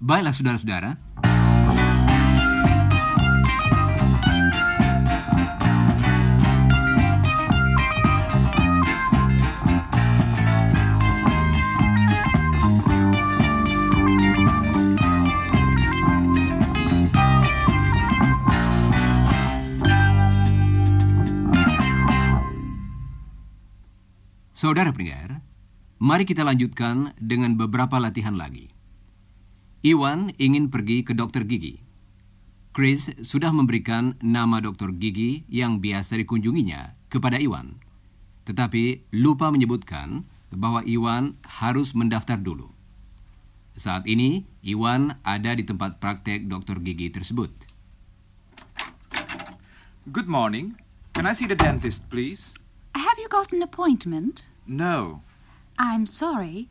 Baiklah 0.02 0.34
saudara-saudara, 0.34 0.98
Saudara 24.72 24.96
pendengar, 24.96 25.44
mari 26.00 26.24
kita 26.24 26.48
lanjutkan 26.48 27.12
dengan 27.20 27.60
beberapa 27.60 28.00
latihan 28.00 28.40
lagi. 28.40 28.72
Iwan 29.84 30.32
ingin 30.40 30.72
pergi 30.72 31.04
ke 31.04 31.12
dokter 31.12 31.44
gigi. 31.44 31.84
Chris 32.72 33.12
sudah 33.20 33.52
memberikan 33.52 34.16
nama 34.24 34.64
dokter 34.64 34.96
gigi 34.96 35.44
yang 35.52 35.84
biasa 35.84 36.16
dikunjunginya 36.24 36.96
kepada 37.12 37.36
Iwan. 37.36 37.84
Tetapi 38.48 39.12
lupa 39.12 39.52
menyebutkan 39.52 40.24
bahwa 40.56 40.88
Iwan 40.88 41.36
harus 41.44 41.92
mendaftar 41.92 42.40
dulu. 42.40 42.72
Saat 43.76 44.08
ini, 44.08 44.48
Iwan 44.64 45.20
ada 45.28 45.52
di 45.52 45.68
tempat 45.68 46.00
praktek 46.00 46.48
dokter 46.48 46.80
gigi 46.80 47.12
tersebut. 47.12 47.52
Good 50.16 50.32
morning. 50.32 50.80
Can 51.12 51.28
I 51.28 51.36
see 51.36 51.52
the 51.52 51.60
dentist, 51.60 52.08
please? 52.08 52.56
Have 52.96 53.20
you 53.20 53.28
got 53.28 53.52
an 53.52 53.60
appointment? 53.60 54.48
No. 54.68 55.22
I'm 55.78 56.06
sorry. 56.06 56.70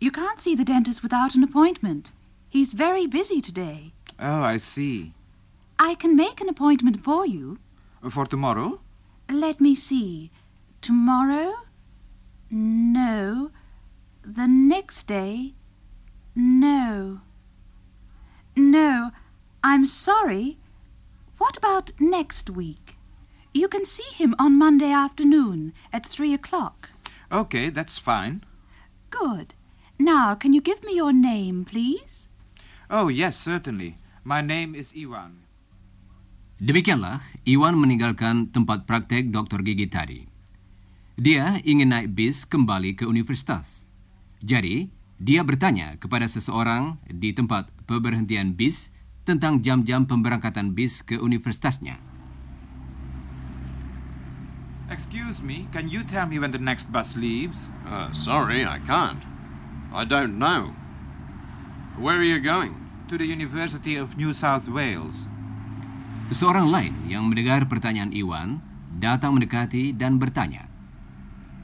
You 0.00 0.10
can't 0.10 0.38
see 0.38 0.54
the 0.54 0.64
dentist 0.64 1.02
without 1.02 1.34
an 1.34 1.42
appointment. 1.42 2.12
He's 2.48 2.72
very 2.72 3.06
busy 3.06 3.40
today. 3.40 3.92
Oh, 4.18 4.42
I 4.42 4.56
see. 4.56 5.12
I 5.78 5.94
can 5.94 6.16
make 6.16 6.40
an 6.40 6.48
appointment 6.48 7.02
for 7.02 7.26
you. 7.26 7.58
For 8.08 8.26
tomorrow? 8.26 8.80
Let 9.30 9.60
me 9.60 9.74
see. 9.74 10.30
Tomorrow? 10.80 11.54
No. 12.50 13.50
The 14.22 14.46
next 14.46 15.06
day? 15.06 15.54
No. 16.34 17.20
No. 18.56 19.10
I'm 19.62 19.86
sorry. 19.86 20.58
What 21.38 21.56
about 21.56 21.92
next 21.98 22.50
week? 22.50 22.96
You 23.52 23.68
can 23.68 23.84
see 23.84 24.12
him 24.14 24.34
on 24.38 24.58
Monday 24.58 24.92
afternoon 24.92 25.72
at 25.92 26.06
three 26.06 26.34
o'clock. 26.34 26.90
Okay, 27.30 27.70
that's 27.70 27.94
fine. 27.94 28.42
Good. 29.14 29.54
Now, 30.02 30.34
can 30.34 30.50
you 30.50 30.58
give 30.58 30.82
me 30.82 30.98
your 30.98 31.14
name, 31.14 31.62
please? 31.62 32.26
Oh, 32.90 33.06
yes, 33.06 33.38
certainly. 33.38 34.02
My 34.26 34.42
name 34.42 34.74
is 34.74 34.90
Iwan. 34.98 35.46
Demikianlah 36.58 37.22
Iwan 37.46 37.78
meninggalkan 37.78 38.50
tempat 38.50 38.82
praktek 38.84 39.30
dokter 39.30 39.62
gigi 39.62 39.86
tadi. 39.86 40.20
Dia 41.14 41.62
ingin 41.62 41.94
naik 41.94 42.18
bis 42.18 42.42
kembali 42.42 42.98
ke 42.98 43.06
universitas. 43.06 43.86
Jadi, 44.42 44.90
dia 45.22 45.46
bertanya 45.46 45.94
kepada 46.02 46.26
seseorang 46.26 46.98
di 47.06 47.30
tempat 47.30 47.70
pemberhentian 47.86 48.58
bis 48.58 48.90
tentang 49.22 49.62
jam-jam 49.62 50.02
pemberangkatan 50.02 50.74
bis 50.74 51.06
ke 51.06 51.14
universitasnya. 51.14 52.09
Excuse 54.90 55.38
me, 55.38 55.70
can 55.70 55.86
you 55.86 56.02
tell 56.02 56.26
me 56.26 56.42
when 56.42 56.50
the 56.50 56.58
next 56.58 56.90
bus 56.90 57.14
leaves? 57.14 57.70
Uh, 57.86 58.10
sorry, 58.10 58.66
I 58.66 58.82
can't. 58.82 59.22
I 59.94 60.02
don't 60.04 60.34
know. 60.36 60.74
Where 61.94 62.18
are 62.18 62.26
you 62.26 62.42
going? 62.42 62.74
To 63.06 63.14
the 63.16 63.26
University 63.26 63.94
of 63.94 64.18
New 64.18 64.34
South 64.34 64.66
Wales. 64.66 65.30
Seorang 66.34 66.74
lain 66.74 67.06
yang 67.06 67.30
mendengar 67.30 67.70
pertanyaan 67.70 68.10
Iwan 68.10 68.62
datang 68.98 69.38
mendekati 69.38 69.94
dan 69.94 70.18
bertanya. 70.18 70.66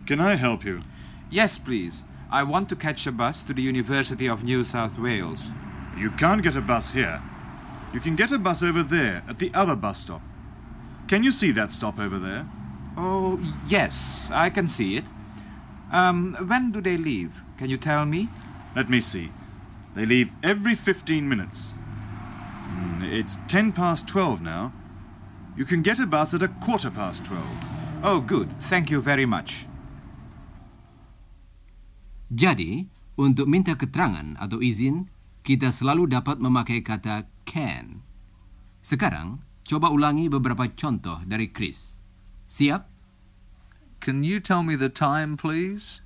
Can 0.07 0.23
I 0.23 0.39
help 0.39 0.63
you? 0.63 0.87
Yes, 1.27 1.59
please. 1.59 2.07
I 2.31 2.47
want 2.47 2.71
to 2.71 2.79
catch 2.79 3.07
a 3.07 3.15
bus 3.15 3.43
to 3.47 3.55
the 3.55 3.63
University 3.63 4.31
of 4.31 4.47
New 4.47 4.63
South 4.63 4.99
Wales. 4.99 5.51
You 5.99 6.15
can't 6.15 6.47
get 6.47 6.55
a 6.55 6.63
bus 6.63 6.95
here. 6.95 7.19
You 7.91 7.99
can 7.99 8.15
get 8.15 8.31
a 8.31 8.39
bus 8.39 8.63
over 8.63 8.87
there 8.87 9.27
at 9.27 9.43
the 9.43 9.51
other 9.51 9.75
bus 9.75 10.07
stop. 10.07 10.23
Can 11.11 11.27
you 11.27 11.35
see 11.35 11.51
that 11.55 11.75
stop 11.75 11.99
over 11.99 12.19
there? 12.19 12.47
Oh, 12.97 13.39
yes, 13.69 14.29
I 14.33 14.49
can 14.49 14.69
see 14.69 14.97
it. 14.97 15.05
Um, 15.93 16.35
when 16.49 16.73
do 16.73 16.81
they 16.81 16.97
leave? 16.97 17.45
Can 17.61 17.69
you 17.69 17.77
tell 17.77 18.07
me? 18.07 18.29
Let 18.75 18.89
me 18.89 19.01
see. 19.01 19.31
They 19.95 20.05
leave 20.05 20.33
every 20.43 20.75
15 20.75 21.29
minutes. 21.29 21.77
Hmm, 21.77 23.05
It's 23.05 23.37
10 23.49 23.73
past 23.73 24.09
12 24.09 24.41
now. 24.41 24.73
You 25.57 25.65
can 25.65 25.81
get 25.81 26.01
a 26.01 26.07
bus 26.07 26.35
at 26.35 26.43
a 26.45 26.49
quarter 26.49 26.91
past 26.91 27.25
12. 27.25 27.41
Oh, 28.05 28.21
good. 28.21 28.53
Thank 28.69 28.91
you 28.91 29.01
very 29.01 29.25
much. 29.25 29.65
Jadi, 32.29 32.85
untuk 33.17 33.49
minta 33.49 33.73
keterangan 33.73 34.37
atau 34.37 34.61
izin, 34.61 35.09
kita 35.47 35.73
selalu 35.73 36.13
dapat 36.13 36.43
memakai 36.43 36.85
kata 36.85 37.25
can. 37.49 38.05
Sekarang, 38.85 39.41
coba 39.65 39.89
ulangi 39.89 40.29
beberapa 40.29 40.69
contoh 40.69 41.23
dari 41.25 41.49
Chris. 41.49 41.96
Siap? 42.49 42.85
Can 44.01 44.23
you 44.23 44.41
tell 44.41 44.63
me 44.63 44.77
the 44.77 44.89
time, 44.89 45.37
please? 45.37 46.01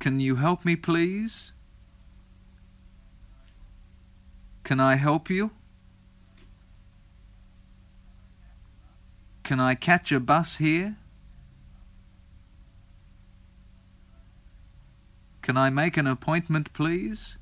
Can 0.00 0.20
you 0.20 0.36
help 0.36 0.64
me, 0.64 0.76
please? 0.76 1.52
Can 4.64 4.80
I 4.80 4.96
help 4.96 5.30
you? 5.30 5.50
Can 9.44 9.60
I 9.60 9.74
catch 9.74 10.10
a 10.10 10.20
bus 10.20 10.56
here? 10.56 10.96
Can 15.42 15.58
I 15.58 15.68
make 15.68 15.98
an 15.98 16.06
appointment, 16.06 16.72
please? 16.72 17.36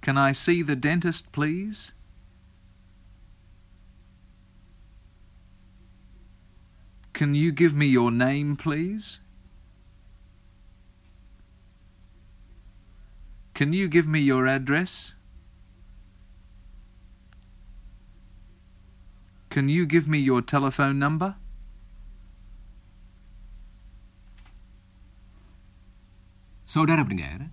Can 0.00 0.16
I 0.16 0.32
see 0.32 0.62
the 0.62 0.76
dentist, 0.76 1.30
please? 1.32 1.92
Can 7.12 7.34
you 7.34 7.52
give 7.52 7.74
me 7.74 7.86
your 7.86 8.10
name, 8.10 8.56
please? 8.56 9.20
Can 13.52 13.74
you 13.74 13.88
give 13.88 14.06
me 14.06 14.20
your 14.20 14.46
address? 14.46 15.12
Can 19.50 19.68
you 19.68 19.84
give 19.84 20.08
me 20.08 20.18
your 20.18 20.40
telephone 20.40 20.98
number? 20.98 21.34
Saudara 26.64 27.04
pendengar, 27.04 27.50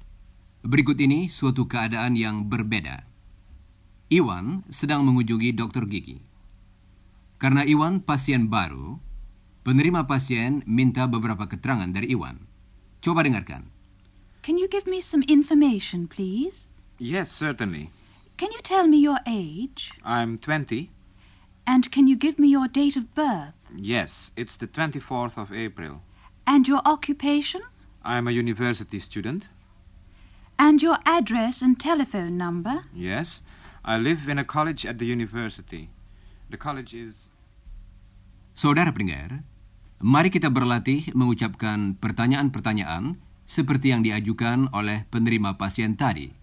berikut 0.67 0.99
ini 0.99 1.31
suatu 1.31 1.63
keadaan 1.63 2.19
yang 2.19 2.51
berbeda. 2.51 3.07
Iwan 4.11 4.67
sedang 4.67 5.07
mengunjungi 5.07 5.55
dokter 5.55 5.87
gigi. 5.87 6.19
Karena 7.39 7.63
Iwan 7.63 8.03
pasien 8.03 8.51
baru, 8.51 8.99
penerima 9.63 10.03
pasien 10.03 10.67
minta 10.67 11.07
beberapa 11.07 11.47
keterangan 11.47 11.87
dari 11.87 12.11
Iwan. 12.11 12.43
Coba 12.99 13.23
dengarkan. 13.23 13.71
Can 14.43 14.59
you 14.59 14.67
give 14.67 14.83
me 14.83 14.99
some 14.99 15.23
information, 15.31 16.07
please? 16.07 16.67
Yes, 16.99 17.31
certainly. 17.31 17.91
Can 18.35 18.51
you 18.51 18.59
tell 18.59 18.87
me 18.87 18.99
your 18.99 19.23
age? 19.23 19.95
I'm 20.03 20.35
20. 20.35 20.91
And 21.67 21.91
can 21.91 22.07
you 22.07 22.15
give 22.15 22.39
me 22.39 22.47
your 22.47 22.67
date 22.67 22.95
of 22.95 23.11
birth? 23.15 23.55
Yes, 23.75 24.31
it's 24.39 24.55
the 24.55 24.67
24th 24.67 25.35
of 25.35 25.51
April. 25.51 26.03
And 26.47 26.67
your 26.67 26.79
occupation? 26.87 27.59
I'm 28.07 28.27
a 28.27 28.31
university 28.31 28.99
student. 29.03 29.51
And 30.57 30.81
your 30.81 30.97
address 31.05 31.61
and 31.61 31.77
telephone 31.77 32.33
number? 32.37 32.89
Yes, 32.91 33.45
I 33.85 34.01
live 34.01 34.25
in 34.25 34.41
a 34.41 34.45
college 34.45 34.89
at 34.89 34.97
the 34.97 35.05
university. 35.05 35.93
The 36.49 36.57
college 36.57 36.97
is. 36.97 37.29
Saudara 38.57 38.89
pendengar, 38.89 39.45
mari 40.01 40.33
kita 40.33 40.49
berlatih 40.49 41.13
mengucapkan 41.13 41.93
pertanyaan-pertanyaan 42.01 43.21
seperti 43.45 43.93
yang 43.93 44.01
diajukan 44.01 44.73
oleh 44.73 45.05
penerima 45.13 45.61
pasien 45.61 45.93
tadi. 45.93 46.33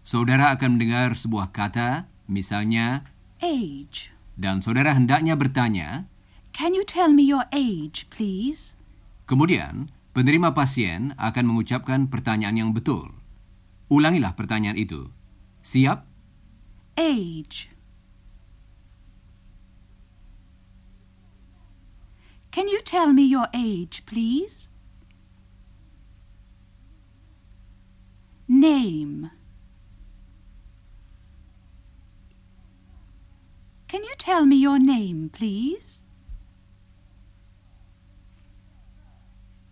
Saudara 0.00 0.54
akan 0.56 0.80
mendengar 0.80 1.12
sebuah 1.12 1.52
kata, 1.52 2.08
misalnya, 2.24 3.04
Age. 3.44 4.16
dan 4.40 4.64
saudara 4.64 4.96
hendaknya 4.96 5.36
bertanya, 5.36 6.08
Can 6.56 6.72
you 6.72 6.88
tell 6.88 7.12
me 7.12 7.28
your 7.28 7.44
age, 7.52 8.08
please? 8.08 8.72
kemudian 9.26 9.90
penerima 10.14 10.54
pasien 10.56 11.12
akan 11.20 11.44
mengucapkan 11.52 12.08
pertanyaan 12.08 12.56
yang 12.56 12.70
betul. 12.72 13.12
Ulangilah 13.86 14.34
pertanyaan 14.34 14.74
itu. 14.74 15.06
Siap? 15.62 16.02
Age. 16.98 17.70
Can 22.50 22.66
you 22.66 22.80
tell 22.82 23.12
me 23.12 23.22
your 23.22 23.46
age, 23.52 24.02
please? 24.06 24.70
Name. 28.48 29.30
Can 33.86 34.02
you 34.02 34.14
tell 34.18 34.46
me 34.46 34.56
your 34.56 34.78
name, 34.78 35.30
please? 35.30 36.02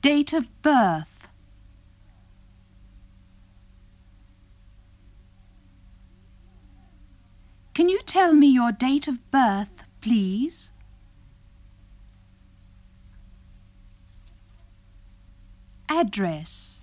Date 0.02 0.32
of 0.32 0.46
birth. 0.60 1.28
Can 7.74 7.88
you 7.88 7.98
tell 8.14 8.32
me 8.32 8.46
your 8.46 8.70
date 8.70 9.08
of 9.08 9.18
birth, 9.32 9.82
please? 10.00 10.70
Address. 15.88 16.78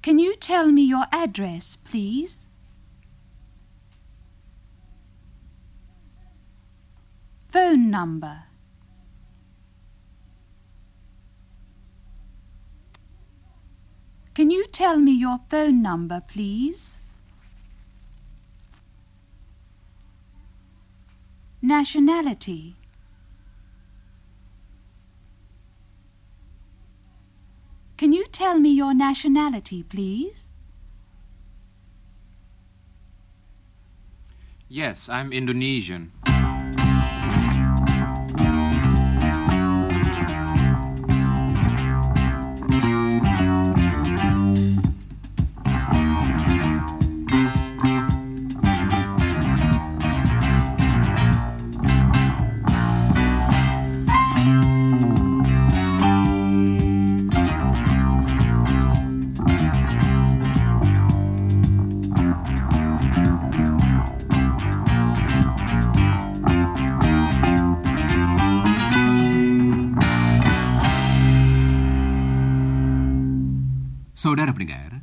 Can 0.00 0.18
you 0.18 0.34
tell 0.36 0.72
me 0.72 0.80
your 0.80 1.04
address, 1.12 1.76
please? 1.84 2.46
Phone 7.50 7.90
number. 7.90 8.44
Can 14.34 14.50
you 14.50 14.66
tell 14.66 14.96
me 14.96 15.12
your 15.12 15.40
phone 15.50 15.82
number, 15.82 16.22
please? 16.26 16.92
Nationality. 21.60 22.76
Can 27.98 28.12
you 28.12 28.26
tell 28.32 28.58
me 28.58 28.70
your 28.70 28.94
nationality, 28.94 29.82
please? 29.82 30.48
Yes, 34.68 35.10
I'm 35.10 35.32
Indonesian. 35.32 36.10
Saudara 74.22 74.54
pendengar, 74.54 75.02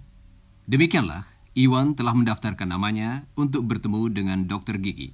demikianlah 0.63 1.27
Iwan 1.51 1.91
telah 1.91 2.15
mendaftarkan 2.15 2.71
namanya 2.71 3.27
untuk 3.35 3.67
bertemu 3.67 4.07
dengan 4.07 4.47
dokter 4.47 4.79
gigi. 4.79 5.11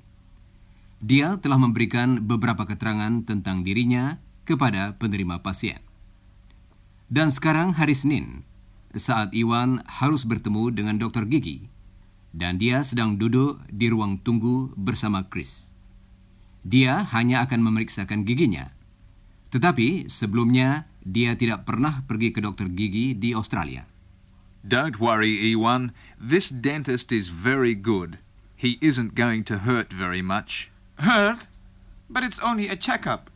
Dia 1.02 1.42
telah 1.42 1.58
memberikan 1.58 2.22
beberapa 2.22 2.70
keterangan 2.70 3.26
tentang 3.26 3.66
dirinya 3.66 4.22
kepada 4.46 4.94
penerima 5.02 5.42
pasien. 5.42 5.82
Dan 7.10 7.34
sekarang 7.34 7.74
hari 7.74 7.98
Senin, 7.98 8.46
saat 8.94 9.34
Iwan 9.34 9.82
harus 9.90 10.22
bertemu 10.22 10.70
dengan 10.70 11.02
dokter 11.02 11.26
gigi, 11.26 11.66
dan 12.30 12.62
dia 12.62 12.86
sedang 12.86 13.18
duduk 13.18 13.58
di 13.74 13.90
ruang 13.90 14.22
tunggu 14.22 14.70
bersama 14.78 15.26
Chris. 15.26 15.74
Dia 16.62 17.10
hanya 17.10 17.42
akan 17.50 17.58
memeriksakan 17.58 18.22
giginya, 18.22 18.70
tetapi 19.50 20.14
sebelumnya 20.14 20.86
dia 21.02 21.34
tidak 21.34 21.66
pernah 21.66 22.06
pergi 22.06 22.30
ke 22.30 22.38
dokter 22.46 22.70
gigi 22.70 23.18
di 23.18 23.34
Australia. 23.34 23.95
Don't 24.68 25.00
worry, 25.00 25.30
Ewan. 25.30 25.92
This 26.20 26.50
dentist 26.50 27.12
is 27.12 27.28
very 27.28 27.76
good. 27.76 28.18
He 28.56 28.80
isn't 28.82 29.14
going 29.16 29.44
to 29.46 29.60
hurt 29.60 29.94
very 29.94 30.22
much. 30.22 30.72
Hurt? 31.00 31.46
But 32.10 32.24
it's 32.24 32.40
only 32.40 32.68
a 32.70 32.76
checkup. 32.76 33.30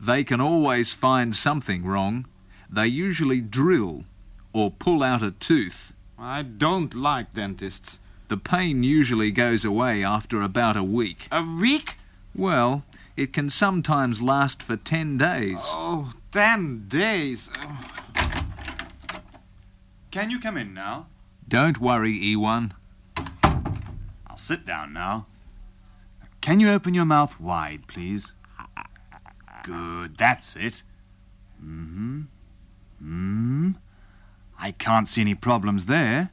They 0.00 0.24
can 0.24 0.40
always 0.40 0.92
find 0.92 1.36
something 1.36 1.84
wrong. 1.84 2.26
They 2.68 2.86
usually 2.86 3.40
drill 3.40 4.04
or 4.52 4.70
pull 4.70 5.02
out 5.02 5.22
a 5.22 5.30
tooth. 5.30 5.92
I 6.18 6.42
don't 6.42 6.94
like 6.94 7.34
dentists. 7.34 8.00
The 8.28 8.36
pain 8.36 8.82
usually 8.82 9.30
goes 9.30 9.64
away 9.64 10.02
after 10.02 10.40
about 10.40 10.76
a 10.76 10.82
week. 10.82 11.28
A 11.30 11.42
week? 11.42 11.96
Well, 12.34 12.84
it 13.16 13.32
can 13.32 13.50
sometimes 13.50 14.22
last 14.22 14.62
for 14.62 14.76
10 14.76 15.18
days. 15.18 15.60
Oh, 15.74 16.14
ten 16.32 16.88
days. 16.88 17.50
Oh. 17.58 18.01
Can 20.12 20.30
you 20.30 20.38
come 20.38 20.58
in 20.58 20.74
now? 20.74 21.06
Don't 21.48 21.80
worry, 21.80 22.12
Ewan. 22.12 22.74
I'll 24.26 24.36
sit 24.36 24.66
down 24.66 24.92
now. 24.92 25.26
Can 26.42 26.60
you 26.60 26.68
open 26.68 26.92
your 26.92 27.06
mouth 27.06 27.40
wide, 27.40 27.86
please? 27.86 28.34
Good, 29.62 30.18
that's 30.18 30.54
it. 30.54 30.82
Mm-hmm. 31.64 32.22
Mm. 33.02 33.76
I 34.60 34.72
can't 34.72 35.08
see 35.08 35.22
any 35.22 35.34
problems 35.34 35.86
there. 35.86 36.28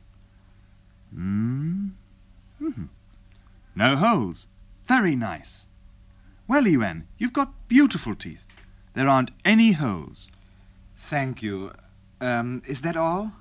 Mm. 1.16 1.92
hmm 2.58 2.84
No 3.76 3.96
holes. 3.96 4.48
Very 4.88 5.16
nice. 5.16 5.68
Well, 6.50 6.68
Ewan, 6.68 7.08
you've 7.18 7.34
got 7.34 7.70
beautiful 7.70 8.14
teeth. 8.14 8.46
There 8.94 9.08
aren't 9.08 9.32
any 9.46 9.72
holes. 9.72 10.30
Thank 10.98 11.42
you. 11.42 11.72
Um, 12.20 12.62
is 12.68 12.82
that 12.82 12.98
all? 12.98 13.32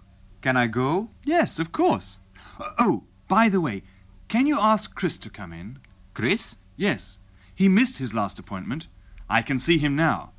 Can 0.40 0.56
I 0.56 0.66
go? 0.66 1.10
Yes, 1.24 1.58
of 1.58 1.72
course. 1.72 2.20
Oh, 2.60 2.72
oh, 2.78 3.02
by 3.26 3.48
the 3.48 3.60
way, 3.60 3.82
can 4.28 4.46
you 4.46 4.58
ask 4.58 4.94
Chris 4.94 5.18
to 5.18 5.30
come 5.30 5.52
in? 5.52 5.78
Chris? 6.14 6.56
Yes, 6.76 7.18
he 7.54 7.68
missed 7.68 7.98
his 7.98 8.14
last 8.14 8.38
appointment. 8.38 8.86
I 9.28 9.42
can 9.42 9.58
see 9.58 9.78
him 9.78 9.96
now. 9.96 10.30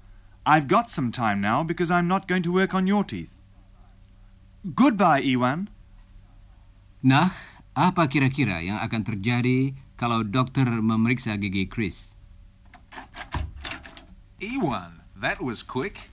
I've 0.46 0.68
got 0.68 0.90
some 0.90 1.12
time 1.12 1.42
now 1.42 1.64
because 1.64 1.92
I'm 1.92 2.08
not 2.08 2.28
going 2.28 2.44
to 2.44 2.54
work 2.54 2.74
on 2.74 2.88
your 2.88 3.04
teeth. 3.04 3.36
Goodbye, 4.76 5.22
Iwan. 5.22 5.70
Nah, 7.04 7.32
apa 7.76 8.08
kira-kira 8.08 8.64
yang 8.64 8.80
akan 8.80 9.04
terjadi 9.04 9.76
kalau 10.00 10.24
dokter 10.24 10.68
memeriksa 10.68 11.36
gigi 11.40 11.68
Chris? 11.68 12.16
Ewan, 14.40 15.04
that 15.16 15.44
was 15.44 15.64
quick. 15.64 16.12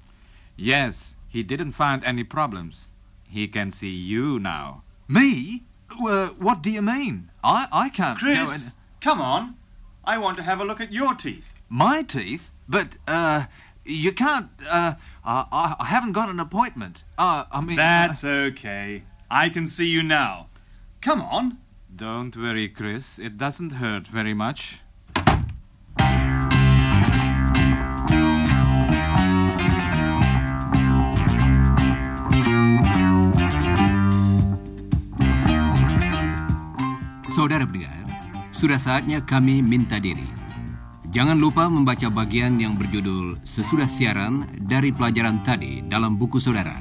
Yes, 0.59 1.15
he 1.31 1.47
didn't 1.47 1.79
find 1.79 2.03
any 2.03 2.27
problems. 2.27 2.91
He 3.29 3.49
can 3.49 3.71
see 3.71 3.91
you 3.91 4.39
now. 4.39 4.83
Me? 5.09 5.65
Uh, 5.91 6.29
what 6.39 6.63
do 6.63 6.71
you 6.71 6.83
mean? 6.83 7.31
I, 7.43 7.67
I 7.73 7.89
can't. 7.89 8.19
Chris, 8.19 8.73
come 9.01 9.21
on. 9.21 9.57
I 10.05 10.19
want 10.19 10.37
to 10.37 10.43
have 10.43 10.61
a 10.61 10.65
look 10.65 10.81
at 10.81 10.93
your 10.93 11.15
teeth. 11.15 11.55
My 11.69 12.03
teeth? 12.03 12.53
But, 12.69 12.97
uh, 13.09 13.47
you 13.85 14.13
can't, 14.13 14.51
uh, 14.69 14.95
I, 15.25 15.77
I 15.79 15.85
haven't 15.87 16.13
got 16.13 16.29
an 16.29 16.41
appointment. 16.41 17.05
Uh, 17.19 17.45
I 17.51 17.61
mean... 17.61 17.77
That's 17.77 18.25
okay. 18.25 19.03
I 19.31 19.49
can 19.49 19.67
see 19.67 19.87
you 19.87 20.03
now. 20.03 20.49
Come 21.01 21.21
on. 21.23 21.59
Don't 21.95 22.37
worry, 22.37 22.69
Chris. 22.69 23.19
It 23.19 23.39
doesn't 23.39 23.75
hurt 23.75 24.07
very 24.07 24.35
much. 24.35 24.81
Saudara 37.47 37.63
pendengar, 37.63 38.03
sudah 38.51 38.75
saatnya 38.75 39.23
kami 39.23 39.63
minta 39.63 40.03
diri. 40.03 40.27
Jangan 41.15 41.39
lupa 41.39 41.71
membaca 41.71 42.11
bagian 42.11 42.59
yang 42.59 42.75
berjudul 42.75 43.39
sesudah 43.47 43.87
siaran 43.87 44.51
dari 44.67 44.91
pelajaran 44.91 45.47
tadi 45.47 45.79
dalam 45.87 46.19
buku 46.19 46.43
saudara. 46.43 46.75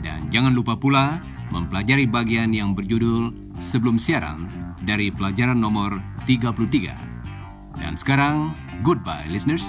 Dan 0.00 0.32
jangan 0.32 0.56
lupa 0.56 0.72
pula 0.80 1.20
mempelajari 1.52 2.08
bagian 2.08 2.56
yang 2.56 2.72
berjudul 2.72 3.28
sebelum 3.60 4.00
siaran 4.00 4.48
dari 4.88 5.12
pelajaran 5.12 5.60
nomor 5.60 6.00
33. 6.24 7.76
Dan 7.76 7.92
sekarang, 8.00 8.56
goodbye 8.80 9.28
listeners. 9.28 9.68